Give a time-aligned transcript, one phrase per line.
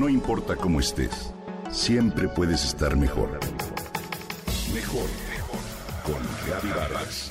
[0.00, 1.34] No importa cómo estés,
[1.70, 3.38] siempre puedes estar mejor.
[4.72, 5.60] Mejor, mejor.
[6.06, 7.30] Con Vargas.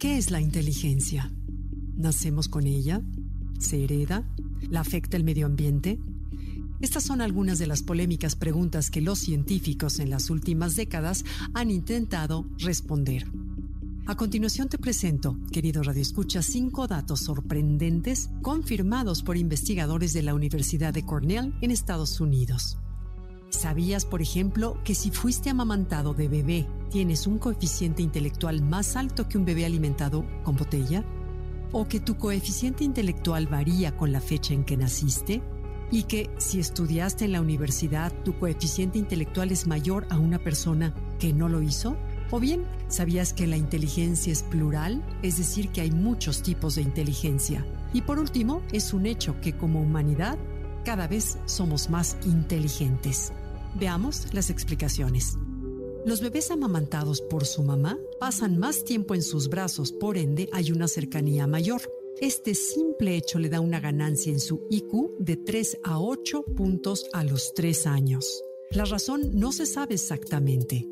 [0.00, 1.30] ¿Qué es la inteligencia?
[1.94, 3.02] ¿Nacemos con ella?
[3.60, 4.24] ¿Se hereda?
[4.68, 6.00] ¿La afecta el medio ambiente?
[6.80, 11.70] Estas son algunas de las polémicas preguntas que los científicos en las últimas décadas han
[11.70, 13.26] intentado responder.
[14.06, 20.34] A continuación te presento, querido Radio Escucha, cinco datos sorprendentes confirmados por investigadores de la
[20.34, 22.78] Universidad de Cornell en Estados Unidos.
[23.50, 29.28] ¿Sabías, por ejemplo, que si fuiste amamantado de bebé, tienes un coeficiente intelectual más alto
[29.28, 31.04] que un bebé alimentado con botella?
[31.72, 35.42] ¿O que tu coeficiente intelectual varía con la fecha en que naciste?
[35.90, 40.94] Y que si estudiaste en la universidad tu coeficiente intelectual es mayor a una persona
[41.18, 41.96] que no lo hizo?
[42.30, 45.02] ¿O bien sabías que la inteligencia es plural?
[45.22, 47.66] Es decir, que hay muchos tipos de inteligencia.
[47.92, 50.38] Y por último, es un hecho que como humanidad
[50.84, 53.32] cada vez somos más inteligentes.
[53.74, 55.36] Veamos las explicaciones.
[56.06, 60.72] Los bebés amamantados por su mamá pasan más tiempo en sus brazos, por ende hay
[60.72, 61.82] una cercanía mayor.
[62.20, 67.06] Este simple hecho le da una ganancia en su IQ de 3 a 8 puntos
[67.14, 68.42] a los 3 años.
[68.72, 70.86] La razón no se sabe exactamente.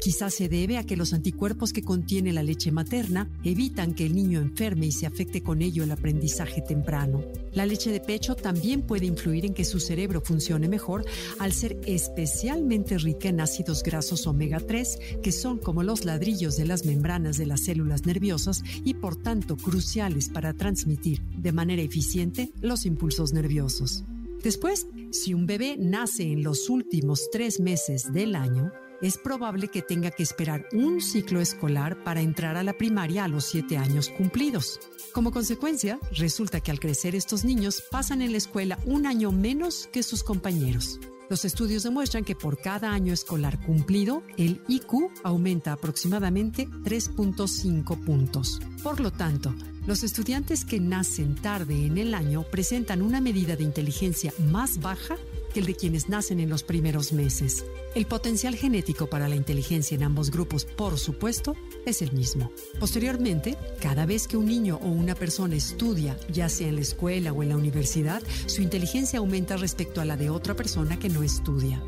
[0.00, 4.14] Quizás se debe a que los anticuerpos que contiene la leche materna evitan que el
[4.14, 7.24] niño enferme y se afecte con ello el aprendizaje temprano.
[7.52, 11.04] La leche de pecho también puede influir en que su cerebro funcione mejor
[11.38, 16.66] al ser especialmente rica en ácidos grasos omega 3, que son como los ladrillos de
[16.66, 22.52] las membranas de las células nerviosas y por tanto cruciales para transmitir de manera eficiente
[22.60, 24.04] los impulsos nerviosos.
[24.42, 28.70] Después, si un bebé nace en los últimos tres meses del año,
[29.02, 33.28] es probable que tenga que esperar un ciclo escolar para entrar a la primaria a
[33.28, 34.80] los siete años cumplidos.
[35.12, 39.88] Como consecuencia, resulta que al crecer estos niños pasan en la escuela un año menos
[39.92, 41.00] que sus compañeros.
[41.28, 48.60] Los estudios demuestran que por cada año escolar cumplido, el IQ aumenta aproximadamente 3.5 puntos.
[48.82, 49.52] Por lo tanto,
[49.86, 55.16] los estudiantes que nacen tarde en el año presentan una medida de inteligencia más baja
[55.58, 57.64] el de quienes nacen en los primeros meses.
[57.94, 62.50] El potencial genético para la inteligencia en ambos grupos, por supuesto, es el mismo.
[62.78, 67.32] Posteriormente, cada vez que un niño o una persona estudia, ya sea en la escuela
[67.32, 71.22] o en la universidad, su inteligencia aumenta respecto a la de otra persona que no
[71.22, 71.82] estudia.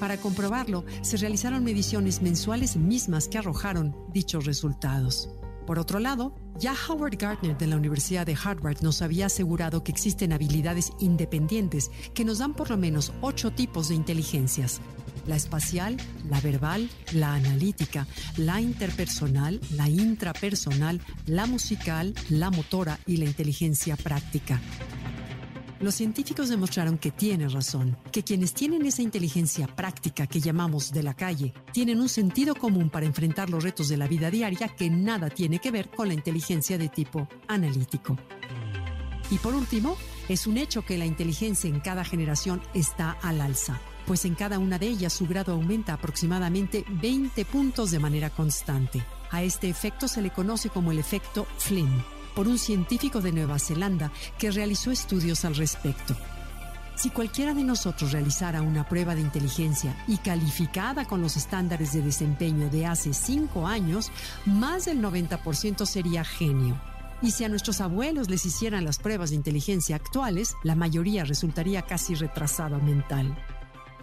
[0.00, 5.28] Para comprobarlo, se realizaron mediciones mensuales mismas que arrojaron dichos resultados.
[5.66, 9.92] Por otro lado, ya Howard Gardner de la Universidad de Harvard nos había asegurado que
[9.92, 14.80] existen habilidades independientes que nos dan por lo menos ocho tipos de inteligencias.
[15.26, 15.96] La espacial,
[16.28, 23.96] la verbal, la analítica, la interpersonal, la intrapersonal, la musical, la motora y la inteligencia
[23.96, 24.60] práctica.
[25.82, 31.02] Los científicos demostraron que tiene razón, que quienes tienen esa inteligencia práctica que llamamos de
[31.02, 34.88] la calle, tienen un sentido común para enfrentar los retos de la vida diaria que
[34.88, 38.16] nada tiene que ver con la inteligencia de tipo analítico.
[39.28, 39.96] Y por último,
[40.28, 44.60] es un hecho que la inteligencia en cada generación está al alza, pues en cada
[44.60, 49.02] una de ellas su grado aumenta aproximadamente 20 puntos de manera constante.
[49.32, 52.04] A este efecto se le conoce como el efecto Flynn
[52.34, 56.16] por un científico de Nueva Zelanda que realizó estudios al respecto.
[56.94, 62.02] Si cualquiera de nosotros realizara una prueba de inteligencia y calificada con los estándares de
[62.02, 64.10] desempeño de hace cinco años,
[64.44, 66.80] más del 90% sería genio.
[67.22, 71.82] Y si a nuestros abuelos les hicieran las pruebas de inteligencia actuales, la mayoría resultaría
[71.82, 73.36] casi retrasada mental.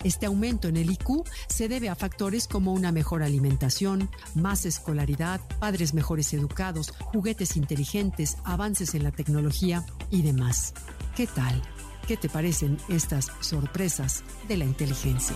[0.04, 5.42] Este aumento en el IQ se debe a factores como una mejor alimentación, más escolaridad,
[5.60, 10.74] padres mejores educados, juguetes inteligentes, avances en la tecnología y demás.
[11.16, 11.62] ¿Qué tal?
[12.08, 15.36] ¿Qué te parecen estas sorpresas de la inteligencia?